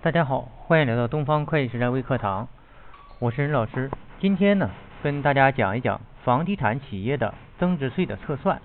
[0.00, 2.46] 大家好，欢迎来到东方会计实战微课堂，
[3.18, 3.90] 我是任老师。
[4.20, 4.70] 今天呢，
[5.02, 8.62] 跟大家讲一讲房地产企业的增值税的测算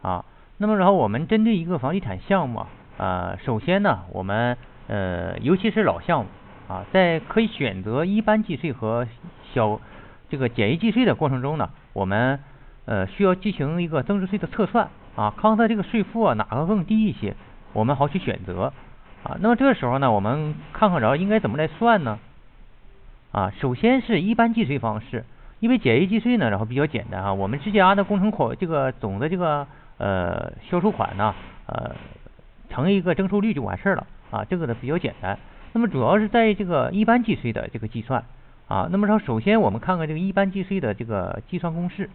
[0.00, 0.24] 啊。
[0.58, 2.64] 那么然后我们针对一个房地产项目
[2.98, 6.26] 啊，首先呢，我们呃，尤其是老项目
[6.68, 9.08] 啊，在可以选择一般计税和
[9.52, 9.80] 小
[10.28, 12.38] 这个简易计税的过程中呢，我们
[12.84, 17.34] 呃需要进行一个增值税的测算啊，看它这个税负啊哪个更低一些，
[17.72, 18.72] 我们好去选择。
[19.26, 22.20] 啊，那么这个时候呢，我们看看着应该怎么来算呢？
[23.32, 25.24] 啊，首先是一般计税方式，
[25.58, 29.66] 因为简易计税呢，然后比较简单啊，我们直接按照工程款这个总的这个
[29.98, 31.34] 呃销售款呢，
[31.66, 31.90] 呃
[32.70, 35.36] 乘一个征收率就完事儿了啊，这个呢比较简单。
[35.72, 38.22] 那么主要是在这个一般计税的这个计算
[38.68, 42.08] 啊，那么说首先我们看看这个一般计税的这个计算公式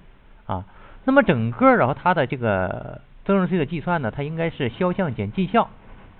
[0.45, 0.63] 啊，
[1.03, 5.67] 那么整个然后它的这个增值税的计算呢，它应该是销项减进项。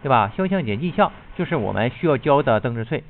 [0.02, 0.32] 对吧？
[0.36, 3.04] 销项减进项就是我们需要交的增值税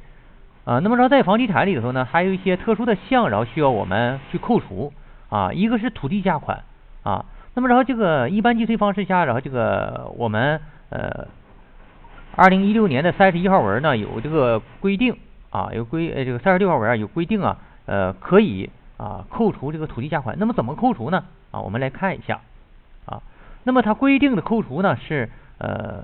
[0.65, 0.79] 啊。
[0.79, 4.91] 那么说在房地产里头呢，还有一些特殊的项，然后需要我们去扣除
[5.29, 5.53] 啊。
[5.53, 6.63] 一个是土地价款
[7.03, 7.23] 啊。
[7.53, 11.27] 那么然后这个一般计税方式下，然后这个我们呃，
[12.35, 15.15] 二零一六年的三十一号文呢有这个规定
[15.49, 20.35] 啊，有规呃这个三十六号文啊有规定啊，呃可以啊扣除这个土地价款。
[20.37, 21.23] 那么怎么扣除呢？
[21.51, 22.41] 啊，我们来看一下
[23.05, 23.21] 啊。
[23.63, 26.03] 那么它规定的扣除呢是呃。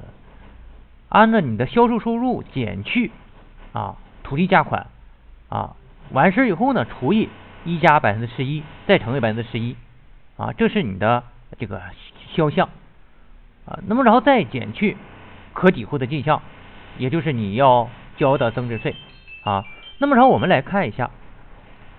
[1.09, 3.11] 按照你的销售收入减去
[3.73, 4.87] 啊土地价款
[5.49, 5.75] 啊
[6.11, 7.29] 完事以后呢除以
[7.63, 9.75] 一加百分之十一再乘以百分之十一
[10.37, 11.23] 啊这是你的
[11.57, 11.81] 这个
[12.33, 12.69] 销项
[13.65, 14.97] 啊那么然后再减去
[15.53, 16.41] 可抵扣的进项
[16.97, 18.95] 也就是你要交的增值税
[19.43, 19.63] 啊
[19.99, 21.09] 那么然后我们来看一下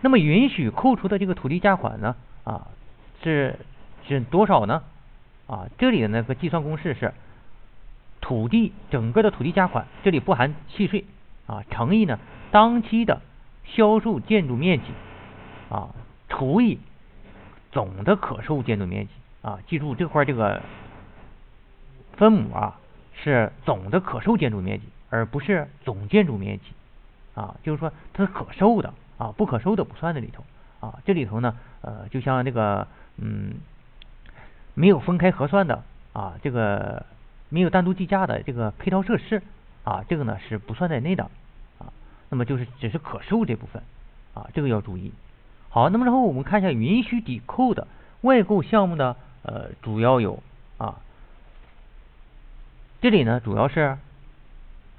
[0.00, 2.14] 那么允许扣除的这个土地价款呢
[2.44, 2.68] 啊
[3.22, 3.58] 是
[4.06, 4.82] 是多少呢
[5.46, 7.14] 啊这里的那个计算公式是。
[8.20, 11.04] 土地整个的土地价款，这里不含契税
[11.46, 12.18] 啊，乘以呢
[12.50, 13.22] 当期的
[13.64, 14.86] 销售建筑面积
[15.70, 15.94] 啊，
[16.28, 16.78] 除以
[17.72, 20.60] 总的可售建筑面积啊，记住这块这个
[22.16, 22.78] 分母啊
[23.14, 26.64] 是总的可售建筑面积，而不是总建筑面积
[27.34, 30.44] 啊，就是说它是可售的啊，不可售的不算在里头
[30.80, 33.54] 啊，这里头呢呃就像这个嗯
[34.74, 37.06] 没有分开核算的啊这个。
[37.48, 39.42] 没有单独计价的这个配套设施
[39.84, 41.24] 啊，这个呢是不算在内的
[41.78, 41.92] 啊。
[42.28, 43.82] 那么就是只是可售这部分
[44.34, 45.12] 啊，这个要注意。
[45.70, 47.86] 好，那么然后我们看一下允许抵扣的
[48.22, 50.42] 外购项目呢，呃，主要有
[50.78, 50.96] 啊，
[53.00, 53.96] 这里呢主要是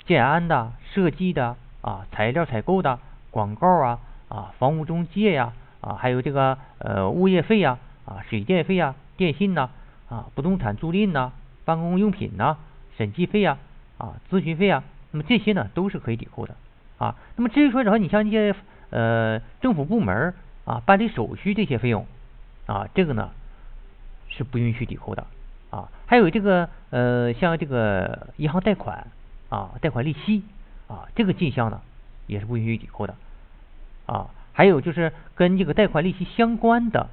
[0.06, 3.00] 建安的、设计的啊、材料采购的、
[3.32, 9.70] 广告啊啊、房屋中介呀啊，还有这个呃物业费呀啊、水电费呀、电信呐
[10.10, 11.32] 啊、不动产租赁呐。
[11.70, 12.58] 办公用品呐，
[12.98, 13.60] 审计费呀，
[14.00, 16.56] 啊，咨询费啊，那么这些呢都是可以抵扣的
[16.98, 17.16] 啊。
[17.36, 18.56] 那么至于说，然后你像一些
[18.90, 20.34] 呃政府部门
[20.66, 22.08] 啊办理手续这些费用
[22.66, 23.30] 啊，这个呢
[24.30, 25.28] 是不允许抵扣的
[25.70, 25.92] 啊。
[26.08, 29.06] 还有这个呃像这个银行贷款
[29.50, 30.42] 啊，贷款利息
[30.88, 31.82] 啊，这个进项呢
[32.26, 33.14] 也是不允许抵扣的
[34.08, 34.32] 啊。
[34.54, 37.10] 还有就是跟这个贷款利息相关的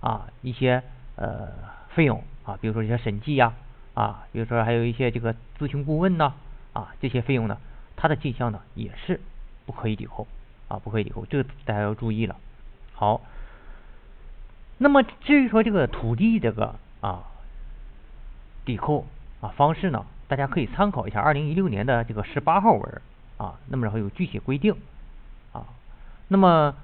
[0.00, 0.82] 啊一些
[1.16, 1.48] 呃
[1.90, 3.52] 费用啊，比如说一些审计呀。
[3.98, 6.32] 啊比如说还有一些这个咨询顾问呢，
[6.72, 7.58] 啊，这些费用呢，
[7.96, 9.20] 它的进项呢也是
[9.66, 10.28] 不可以抵扣，
[10.68, 12.36] 啊，不可以抵扣，这个大家要注意了。
[12.94, 13.20] 好，
[14.76, 17.24] 那么至于说这个土地这个啊
[18.64, 19.04] 抵扣
[19.40, 23.02] 啊方式呢，大家可以参考一下二零一六年的这个十八号文
[23.36, 24.76] 啊，那么然后有具体规定
[25.52, 25.66] 啊，
[26.28, 26.76] 那么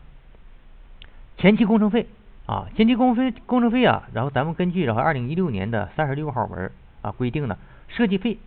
[1.38, 2.08] 前期工程费
[2.46, 6.72] 啊，前期工费工程费啊，然后咱们根据然后二零一六年的三十六号文。
[7.04, 8.38] 啊，规定呢，设计费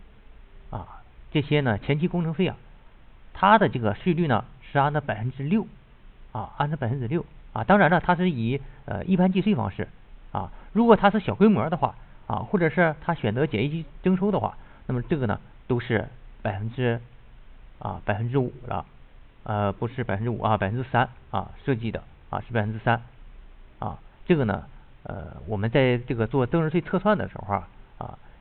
[0.70, 2.56] 啊，这些呢，前期工程费啊，
[3.32, 5.64] 它的这个税率呢是按照百分之六
[6.32, 9.86] 啊，按照百分之六啊，当然了，它是以呃一般计税方式
[10.32, 11.94] 啊，如果它是小规模的话
[12.26, 14.58] 啊，或者是它选择简易征收的话，
[14.88, 16.08] 那么这个呢都是
[16.42, 17.00] 百分之
[17.78, 18.84] 啊百分之五了，
[19.44, 23.00] 呃不是百分之五啊，百分之三啊设计的啊是百分之三
[23.78, 24.64] 啊，这个呢
[25.04, 27.68] 呃我们在这个做增值税测算的时候啊。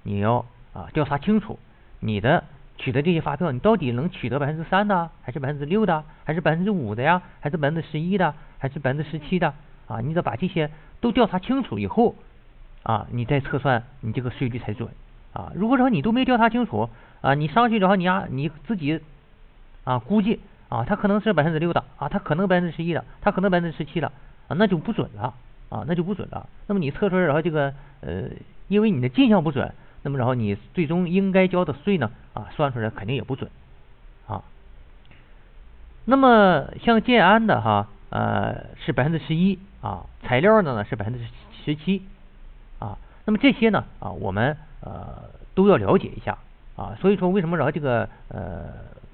[0.07, 1.59] 你要啊调查清楚
[2.00, 2.45] 你的
[2.77, 9.54] 取得这些发票，你到底能取得百分之三的，还是百分之六的，还是百分之五的呀，还是百分之十一的，还是百分之十七的
[9.88, 10.00] 啊？
[10.00, 10.69] 你得把这些
[11.01, 12.15] 都调查清楚以后
[12.83, 14.88] 啊，你再测算你这个税率才准
[15.33, 15.51] 啊。
[15.56, 16.89] 如果说你都没调查清楚
[17.21, 19.01] 啊，你上去然后你啊你自己
[19.83, 20.39] 啊估计
[20.69, 24.07] 啊，它可能是百分之六的啊，它可能百分之十一的，它可能百分之十七的
[24.48, 25.33] 啊，那就不准了
[25.69, 26.48] 啊，那就不准了。
[26.68, 28.30] 那么你测出来然后这个呃，
[28.68, 29.74] 因为你的进项不准。
[30.03, 33.49] 那么然后你最终应该交的税呢啊算出来肯定也不准
[34.27, 34.44] 啊。
[36.05, 41.19] 那么像建安的哈，呃是百分之十一啊，材料的呢是百分之
[41.65, 42.01] 十七
[42.79, 42.97] 啊。
[43.25, 45.23] 那么这些呢啊，我们呃
[45.53, 46.38] 都要了解一下
[46.75, 46.95] 啊。
[47.01, 48.65] 所以说为什么然后这个呃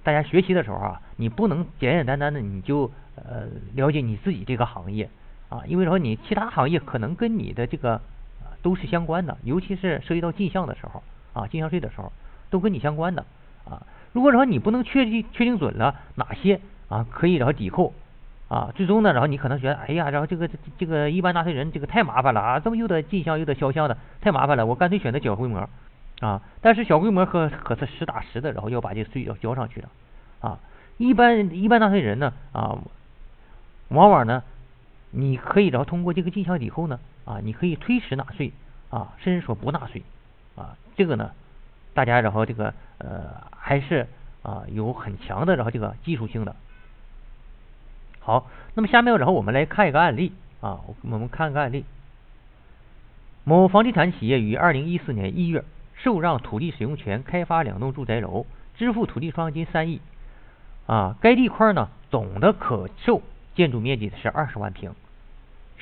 [0.03, 5.09] 大家学习的时候啊，你不能简简单单的你就呃了解你自己这个行业
[5.49, 8.01] 啊，因为说你其他行业可能跟你的这个
[8.63, 12.11] 都是相关的，尤其是涉及到进项的时候啊，进项税的时候
[12.49, 13.23] 都跟你相关的
[13.69, 13.85] 啊。
[14.13, 17.93] 如果说你不能确定确定准了哪些啊可以然后抵扣
[18.47, 25.67] 啊，最终呢，然后你可能觉得哎呀，然后这个这个一般纳税人这个太麻烦了啊，这么又得进项又得销项的，太麻烦了，我干脆选择小规模
[26.19, 26.41] 啊。
[26.61, 29.89] 但是小规模可可是实打实的，然后要把这个税要交上去的
[30.39, 30.59] 啊。
[30.97, 32.77] 一般一般纳税人呢啊，
[33.89, 34.43] 往往呢，
[35.13, 38.51] 你可以然后通过这个进项抵扣呢啊，你可以推迟纳税
[38.89, 40.03] 啊，甚至说不纳税
[40.55, 41.31] 啊，这个呢。
[41.95, 44.07] 大家然后这个呃还是
[44.41, 46.55] 啊有很强的然后这个技术性的。
[48.19, 51.85] 好，那么下面然后我们来看一个案例啊，我们看个案例。
[53.43, 55.63] 某房地产企业于二零一四年一月
[55.93, 60.01] 受让土地使用权开发两栋住宅楼，支付土地出让金三亿
[60.87, 61.15] 啊。
[61.21, 63.21] 该地块呢总的可售
[63.53, 64.95] 建筑面积是二十万平，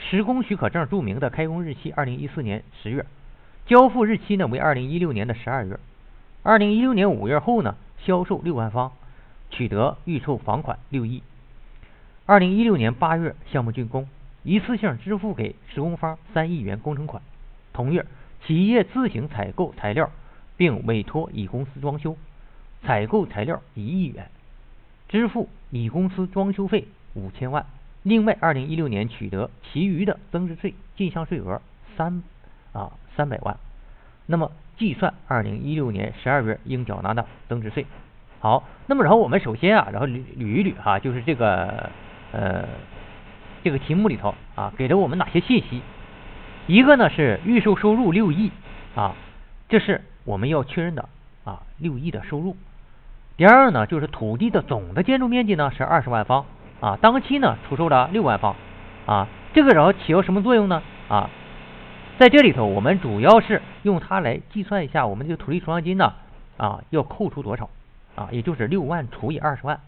[0.10, 3.06] 施工许可证注明的开工日期二零一四年十月，
[3.66, 5.80] 交付日期呢为二零一六年的十二月。
[6.44, 8.92] 二零一六年五月后呢，销售六万方，
[9.52, 11.22] 取得预售房款六亿。
[12.26, 14.10] 二零一六年八月，项目竣工，
[14.44, 17.22] 一次性支付给施工方三亿元工程款。
[17.72, 18.06] 同月，
[18.46, 20.10] 企业自行采购材料，
[20.58, 22.18] 并委托乙公司装修，
[22.84, 24.30] 采购材料一亿元，
[25.08, 27.66] 支付乙公司装修费五千万。
[28.04, 31.62] 另外，二零一六年取得其余的增值税进项税额
[31.96, 32.24] 三
[32.74, 33.58] 啊三百万。
[34.26, 34.52] 那么。
[34.78, 37.86] 计算二零一六年十二月应缴纳的增值税。
[38.40, 41.92] 好，那么然后我们首先啊，然后捋捋一捋哈，就是这个
[42.32, 42.68] 呃
[43.64, 45.84] 这个题目里头啊，给了我们哪些信息？
[46.66, 48.52] 一个呢是预售收入六亿
[48.96, 49.14] 啊，
[49.70, 51.08] 这是我们要确认的
[51.44, 52.58] 啊六亿的收入。
[53.38, 56.48] 第二呢就是土地的总的建筑面积呢是二十万方
[56.82, 58.56] 啊，当期呢出售了六万方
[59.06, 60.82] 啊，这个然后起到什么作用呢？
[61.08, 61.30] 啊？
[62.18, 66.14] 在这里头，我们主要是用它来计算一下我们这个土地出让金呢，
[66.58, 67.70] 啊，要扣除多少
[68.16, 68.28] 啊？
[68.32, 69.80] 也就是六万除以二十万，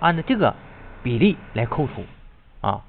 [0.00, 0.54] 按照这个
[1.02, 2.04] 比例来扣除
[2.60, 2.80] 啊。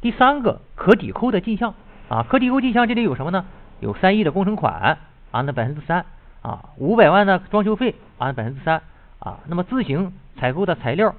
[0.00, 1.74] 第三个可抵扣的进项
[2.08, 3.44] 啊，可抵扣进项这里有什么呢？
[3.80, 4.98] 有三亿的工程款，
[5.32, 6.04] 按照百分之三
[6.40, 8.80] 啊，五百万的装修费，按百分之三
[9.18, 9.40] 啊。
[9.46, 11.14] 那么自行采购的材料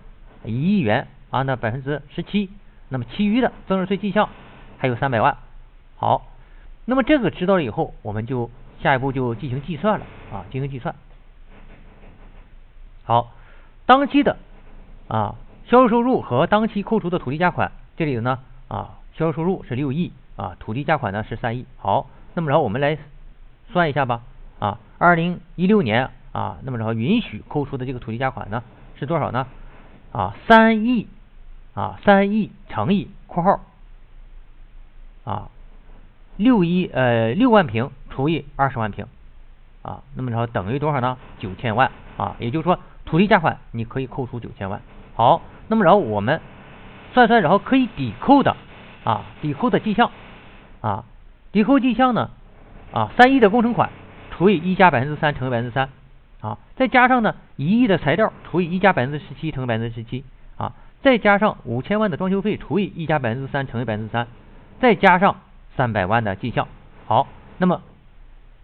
[0.45, 2.49] 一亿元，啊，那百分之十七。
[2.89, 4.29] 那么其余的增值税进项
[4.77, 5.35] 还有三百万。
[5.97, 6.29] 好。
[6.85, 8.51] 那么这个知道了以后，我们就
[8.81, 10.93] 下一步就进行计算了啊，进行计算。
[13.05, 13.31] 好，
[13.85, 14.35] 当期的
[15.07, 15.35] 啊
[15.65, 21.65] 销售收入和当期扣除的土地价款，这里的呢啊销售收入是六亿啊，土地价款呢是三亿。
[21.77, 22.97] 好，那么然后我们来
[23.71, 24.21] 算一下吧
[24.59, 28.61] 啊，二零一六年啊，那么然后允许扣除的这个土地价款呢
[28.99, 29.47] 是多少呢？
[30.11, 31.07] 啊三亿
[31.73, 33.59] 啊三亿乘以括号
[35.23, 35.49] 啊。
[36.35, 39.05] 六一呃六万平除以二十万平
[39.83, 41.15] 啊，那么然后等于多少呢？
[41.37, 44.81] 九千万啊，也就是说土地价款你可以扣除九千万。
[45.13, 46.41] 好，那么然后我们
[47.13, 48.57] 算算，然后可以抵扣的
[49.03, 50.09] 啊，抵扣的进项
[50.81, 51.05] 啊，
[51.51, 52.31] 抵扣进项呢
[52.91, 53.91] 啊，三亿的工程款
[54.31, 55.89] 除以一加百分之三乘以百分之三
[56.41, 60.25] 啊，再加上呢一亿的材料除以一加百分之十七乘百分之十七
[60.57, 60.73] 啊，
[61.03, 64.25] 再加上五千万的装修费除以一加百分之三乘以百分之三，
[64.79, 65.35] 再加上。
[65.75, 66.67] 三百万的进项，
[67.07, 67.81] 好，那么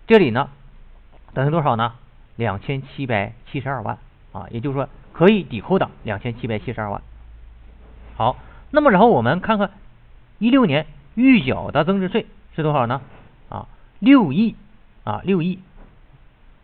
[0.05, 0.47] 这里呢
[1.33, 1.95] 等于多少呢？
[2.35, 3.97] 两千七百七十二万
[4.31, 7.01] 啊，也就是说可以抵扣的两千七百七十二万。
[8.15, 8.37] 好，
[8.69, 9.71] 那么然后我们看看
[10.37, 13.01] 一六年预缴的增值税是多少呢？
[13.49, 13.67] 啊，
[13.97, 14.55] 六亿
[15.03, 15.57] 啊，六亿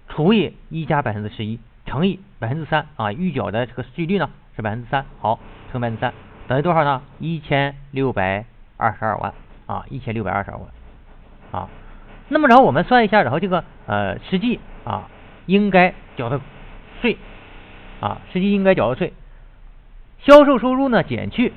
[0.09, 5.39] 除以一加百分之十一乘以百分之三啊，预缴的这个税率呢是百分之三，好，
[5.75, 6.13] 乘百分之三
[6.47, 7.01] 等于多少呢？
[7.19, 8.45] 一千六百
[8.77, 9.33] 二十二万。
[9.67, 10.67] 啊，一千六百二十二万
[11.51, 11.67] 啊，
[12.29, 15.09] 那么然后我们算一下，然后这个呃实际啊
[15.47, 16.39] 应该缴的
[17.01, 17.17] 税
[17.99, 19.11] 啊，实际应该缴的税，
[20.19, 21.51] 销售收入呢减去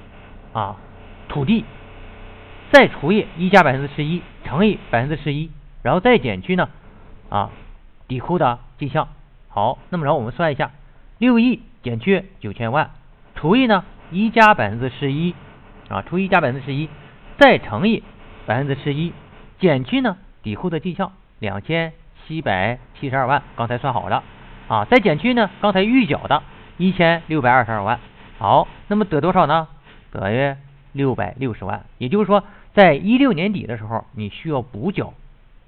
[0.55, 0.77] 啊
[1.29, 1.67] 土地，
[2.73, 5.51] 再除以一加百分之十一乘以百分之十一，
[5.83, 6.71] 然后再减去呢
[7.29, 7.51] 啊
[8.07, 9.09] 抵扣的进项。
[9.49, 10.71] 好，那么然后我们算一下，
[11.19, 12.91] 六亿减去九千万，
[13.35, 15.35] 除以呢一加百分之十一
[15.89, 16.89] 啊，除以一加百分之十一。
[17.39, 18.03] 再乘以
[18.47, 19.13] 百分之十一，
[19.61, 21.93] 减去呢抵扣的进项两千
[22.27, 24.25] 七百七十二万，刚才算好了
[24.67, 24.85] 啊。
[24.87, 26.43] 再减去呢刚才预缴的
[26.79, 28.01] 一千六百二十二万
[28.39, 29.69] 好，那么得多少呢？
[30.11, 30.57] 得约
[30.91, 31.85] 六百六十万。
[31.99, 32.43] 也就是说，
[32.75, 35.15] 在一六年底的时候，你需要补缴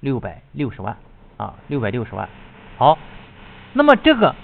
[0.01, 0.97] 六百六十万
[1.37, 2.27] 啊，六百六十万。
[2.77, 2.97] 好，
[3.71, 4.35] 那么这个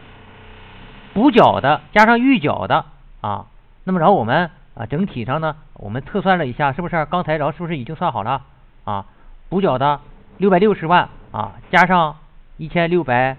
[1.13, 2.85] 补缴的加上预缴的
[3.19, 3.47] 啊，
[3.87, 7.05] 那么然后我们啊整体上呢，我们测算了一下，是不是？
[7.05, 8.41] 刚才然后是不是已经算好了
[8.83, 9.05] 啊？
[9.47, 10.01] 补缴的
[10.39, 12.17] 六百六十万啊，加上
[12.57, 13.37] 一千六百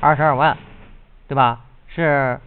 [0.00, 0.58] 二十二万，
[1.26, 1.60] 对吧？
[1.86, 2.38] 是。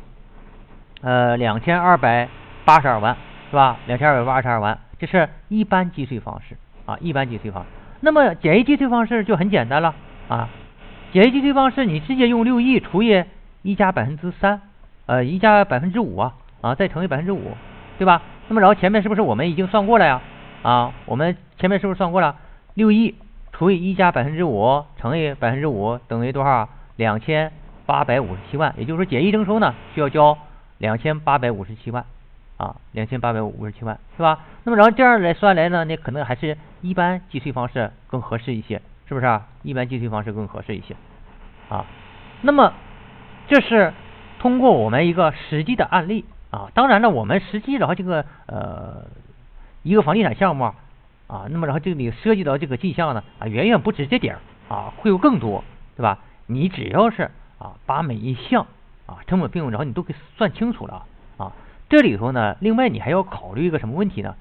[1.01, 2.29] 呃，两千二百
[2.63, 3.17] 八十二万
[3.49, 3.75] 是吧？
[3.87, 6.55] 两千二百八十二万，这是一般计税方式
[6.85, 7.69] 啊，一般计税方式。
[8.01, 9.95] 那么简易计税方式就很简单了
[10.27, 10.47] 啊，
[11.11, 13.23] 简易计税方式你直接用六亿除以
[13.63, 14.61] 一加百分之三，
[15.07, 17.51] 呃，一加百分之五啊，啊，再乘以百分之五，
[17.97, 18.21] 对吧？
[18.47, 20.21] 那么然后前面是不是我们已经算过了呀？
[20.63, 22.35] 啊，我们前面是不是算过了？
[22.73, 23.15] 六亿
[23.51, 26.69] 除以一加百分之五乘以百分之五等于多少？
[26.95, 27.51] 两千
[27.85, 28.73] 八百五十七万。
[28.77, 30.37] 也就是说，简易征收呢需要交。
[30.77, 32.03] 两千八百五十七万，
[32.57, 34.39] 啊，两千八百五十七万是吧？
[34.63, 39.45] 那么然后这样来算来呢，那可能还是一般计税方式更合适一些，是不是啊？
[39.61, 40.95] 一般计税方式更合适一些，
[41.69, 41.85] 啊，
[42.41, 42.73] 那么
[43.47, 43.93] 这是
[44.39, 49.05] 通过我们一个实际的案例啊，当然了，我们实际然后这个呃
[49.83, 50.65] 一个房地产项目
[51.27, 54.39] 啊，那么然后这里涉及到这个进项呢啊，远远不止这点儿
[54.73, 55.63] 啊，会有更多，
[55.95, 56.19] 对吧？
[56.45, 58.67] 你只要是啊把每一项。
[59.07, 61.03] 啊，成本费用，然后你都给算清楚了
[61.35, 61.51] 啊。
[61.89, 64.35] 这里头呢，另外你还要考虑一个什么问题呢？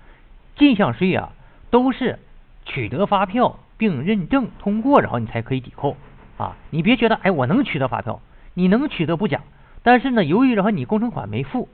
[0.55, 1.31] 进项税啊，
[1.71, 2.21] 都是
[2.64, 5.97] 取得发票并认证通过，然后你才可以抵扣
[6.37, 6.55] 啊。
[6.71, 8.21] 你别觉得，哎，我能取得发票，
[8.55, 9.40] 你能取得不假，
[9.83, 11.69] 但是呢，由于然后你工程款没付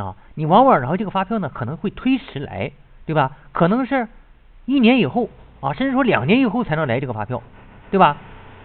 [0.00, 2.72] 啊，你往往然后这个发票呢可能会推迟来，
[3.06, 3.32] 对吧？
[3.52, 4.08] 可能是
[4.66, 5.28] 一年以后
[5.60, 7.42] 啊，甚至说两年以后才能来这个发票，
[7.90, 8.16] 对吧？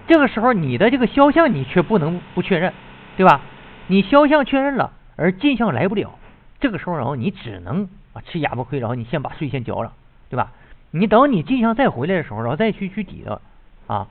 [0.08, 2.74] 这个时候你的这个销项你却不能不确认，
[3.18, 3.42] 对吧？
[3.88, 6.12] 你销项确认了，而进项来不了，
[6.60, 9.94] 这个时候然后你只能啊吃哑巴亏，然后你先把税先交了，
[10.30, 10.52] 对吧？
[10.92, 13.42] 你等你进项再回来的时候，然后再去去抵的
[13.88, 14.08] 啊。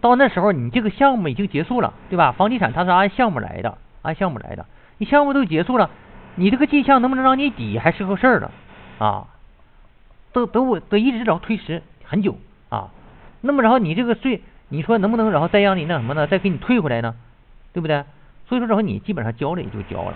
[0.00, 2.32] 到那时候你这个项目已经结束了，对吧？
[2.32, 4.64] 房地产它是按项目来的，按项目来的，
[5.00, 5.88] 你项目都结束了，
[6.34, 8.50] 你这个进项能不能让你抵还是个事儿了
[8.98, 9.28] 啊？
[10.30, 12.36] 都都我都一直然后推迟很久
[12.68, 12.90] 啊。
[13.40, 16.26] 那么然后你这个税，你说能不能然后再让你那什么呢？
[16.26, 17.14] 再给你退回来呢？
[17.72, 18.04] 对不对？
[18.46, 20.14] 所以说，然后你基本上交了也就交了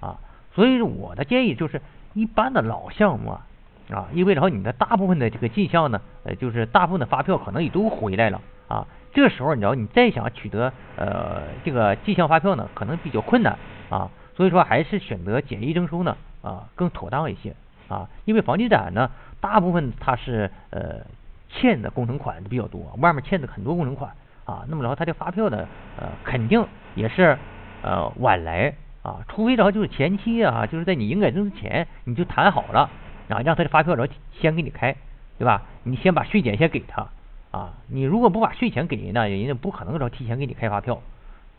[0.00, 0.16] 啊。
[0.54, 1.82] 所以我的建议就是，
[2.14, 3.46] 一般的老项目啊，
[3.90, 8.86] 啊，因为然后你的大部分的这个进项呢，呃，就是大部分的发票可能也都回来了啊。
[9.12, 13.58] 这时候，你知道你再想取得呃这个进项发票呢，可能比较困难
[13.90, 14.08] 啊。
[14.34, 17.54] 所以说，还是选择简易征收呢啊更妥当一些
[17.88, 18.08] 啊。
[18.24, 19.10] 因为房地产呢，
[19.40, 21.00] 大部分它是呃
[21.48, 24.12] 欠的工程款比较多，外面欠的很多工程款
[24.44, 24.64] 啊。
[24.68, 25.66] 那么然后它的发票呢，
[25.98, 27.38] 呃，肯定也是。
[27.84, 28.72] 呃，晚来
[29.02, 32.88] 啊，除非然后就是前期啊，就是在你营改增之前，你就谈好了
[33.28, 34.94] 啊，让他的发票然后先给你开，
[35.36, 35.62] 对吧？
[35.82, 37.08] 你先把税减先给他
[37.50, 41.02] 啊，你如果不把税钱给人呢，人家不可能然后提前给你开发票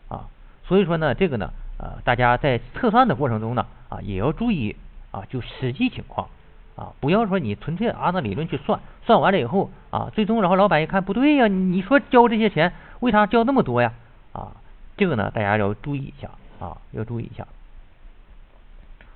[0.08, 0.30] 啊。
[0.62, 4.76] 所以说呢，这个呢，呃，大家在测算的过程中呢，啊，也要注意
[5.10, 6.28] 啊，就实际情况
[6.76, 13.92] 啊，不要说你纯粹按照理论去算，算完了以后啊，最终然后老板一看不对呀，你说交这些钱，为啥交那么多呀？
[14.32, 14.52] 啊？
[14.96, 17.46] 这个呢，大家要注意一下啊，要注意一下。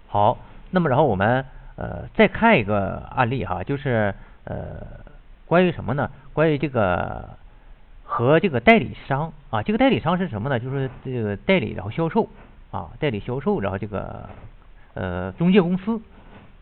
[0.09, 0.39] 好，
[0.71, 1.45] 那么然后我们
[1.77, 4.13] 呃再看一个案例哈，就是
[4.43, 4.83] 呃
[5.47, 6.11] 关于什么呢？
[6.33, 7.29] 关于这个
[8.03, 10.59] 和这个代理商啊，这个代理商是什么呢？
[10.59, 12.29] 就是这个代理然后销售
[12.71, 14.29] 啊，代理销售然后这个
[14.95, 16.01] 呃中介公司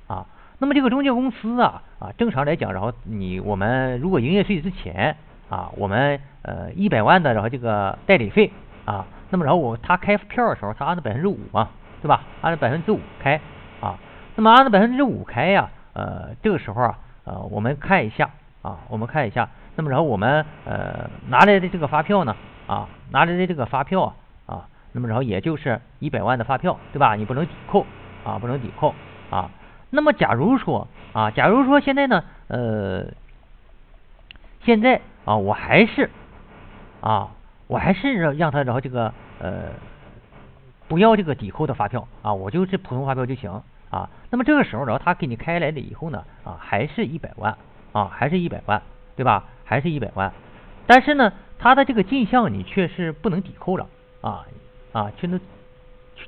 [0.07, 0.27] 啊。
[0.59, 5.17] 那么这个中介公司啊啊，正常来讲，然后你我们如果营业税之前
[5.49, 8.53] 啊，我们呃一百万的然后这个代理费。
[8.87, 11.71] 啊，那么然后我他开票的时候，他按照百分之五嘛，
[12.01, 12.23] 对吧？
[12.41, 13.41] 按照百分之五开
[13.81, 13.99] 啊，
[14.37, 18.31] 那么按照百分之五开呀，呃，这个时候啊，呃，我们看一下
[18.63, 22.37] 啊，我们看一下，那么然后我们呃拿来的这个发票呢，
[22.69, 24.15] 啊，拿来的这个发票，啊，
[24.97, 27.15] 那么然后也就是一百万的发票，对吧？
[27.15, 27.85] 你不能抵扣
[28.25, 28.95] 啊，不能抵扣
[29.29, 29.51] 啊。
[29.91, 33.05] 那么假如说啊，假如说现在呢，呃，
[34.65, 36.09] 现在啊，我还是
[37.03, 37.29] 啊。
[37.69, 39.71] 我还是让让他然后这个呃
[40.87, 43.61] 不要这个抵扣的发票啊，我就是普通发票就行
[43.91, 44.09] 啊。
[44.31, 47.59] 那么这个时候然后他给你开来了以后呢啊，还是一百万
[47.91, 48.81] 啊，还是一百万，
[49.17, 49.43] 对吧？
[49.65, 50.33] 还是一百万。
[50.87, 53.89] 但是呢，他的这个进项你却是不能抵扣了
[54.21, 54.47] 啊
[54.97, 55.39] 啊，去那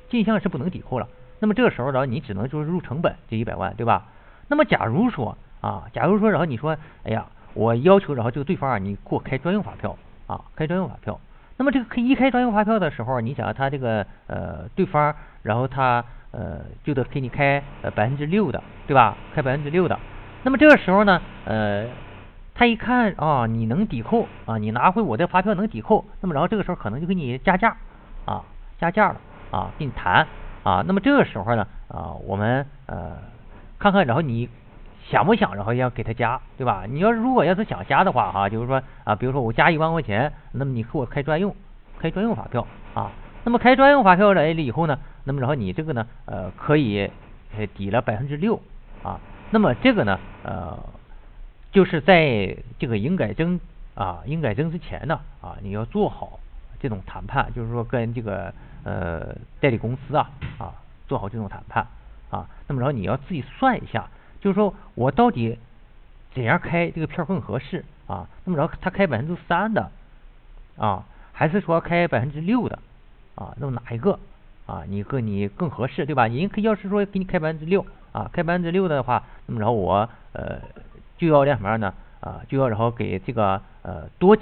[0.09, 1.07] 进项是不能抵扣了。
[1.39, 4.05] 那么这个时候然后你只能就是入成本这一百万，对吧？
[4.47, 9.97] 那么假如说啊，假如说然后你说哎呀，我要求然后这个对方啊，你给我开专用发票
[10.27, 11.19] 啊，开专用发票。
[11.57, 19.17] 那么这个可一开专用发票的时候，你想他这个呃对方，然后他呃，就得给你开呃百分之六的，对吧？
[19.33, 19.97] 开百分之六的。
[20.43, 21.87] 那么这个时候呢，呃，
[22.53, 27.75] 他一看啊，你能抵扣啊，你拿回我的发票能抵扣，那么然后这个时候可能就给你加价
[28.25, 28.43] 啊，
[28.79, 29.17] 加价了
[29.51, 30.25] 啊，跟你谈
[30.63, 30.83] 啊。
[30.87, 33.17] 那么这个时候呢，啊，我们呃
[33.77, 34.49] 看看，然后你
[35.09, 36.83] 想不想，然后要给他加，对吧？
[36.87, 41.55] 你要如果要是想加的话哈，就是说啊，比如说我加一万块钱，那么你给我开专用，
[41.99, 43.11] 开专用发票啊。
[43.43, 47.09] 那么开专用发票来了以后呢，那么然后你这个呢，呃，可以
[47.73, 48.59] 抵了百分之六
[49.01, 49.19] 啊。
[49.51, 50.77] 那么这个呢，呃，
[51.71, 53.59] 就是在这个营改征
[53.95, 56.39] 啊，营改征之前呢，啊，你要做好
[56.79, 60.73] 这种谈判，就是说跟这个呃代理公司啊，啊，
[61.07, 61.85] 做好这种谈判
[62.29, 62.47] 啊。
[62.67, 64.07] 那么然后你要自己算一下，
[64.41, 65.57] 就是说我到底
[66.33, 68.27] 怎样开这个票更合适啊？
[68.45, 69.91] 那么然后他开百分之三的
[70.77, 72.79] 啊，还是说开百分之六的？
[73.35, 74.19] 啊，那么哪一个
[74.65, 74.83] 啊？
[74.87, 76.27] 你和你更合适，对吧？
[76.27, 80.59] 你可要是说给你开百分之六啊，开百分之六的话，那么然后我呃
[81.17, 81.93] 就要什么呢？
[82.19, 84.37] 啊，就要然后给这个呃多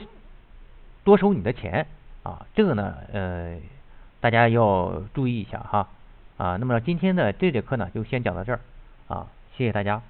[1.03, 1.85] 多收你的钱
[2.23, 3.55] 啊，这个呢呃
[4.19, 5.87] 大家要注意一下哈
[6.37, 6.57] 啊。
[6.57, 8.59] 那么今天的这节课呢就先讲到这儿
[9.07, 10.01] 啊，谢谢大家。